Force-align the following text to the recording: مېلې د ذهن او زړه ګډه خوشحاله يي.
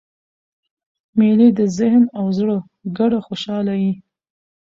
مېلې 1.17 1.47
د 1.57 1.59
ذهن 1.77 2.03
او 2.17 2.25
زړه 2.37 2.57
ګډه 2.97 3.19
خوشحاله 3.27 3.73
يي. 3.83 3.93